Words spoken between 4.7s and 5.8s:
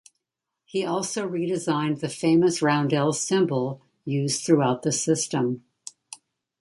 the system.